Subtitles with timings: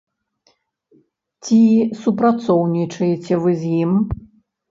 [1.43, 1.57] Ці
[2.01, 3.91] супрацоўнічаеце вы з ім?